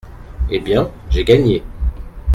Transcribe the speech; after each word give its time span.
Eh 0.49 0.59
bien, 0.59 0.89
j’ai 1.11 1.23
gagné!… 1.23 1.61